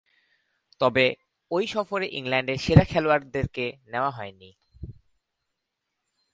[0.79, 1.05] তবে,
[1.51, 4.49] ঐ সফরে ইংল্যান্ডের সেরা খেলোয়াড়দেরকে নেয়া হয়নি।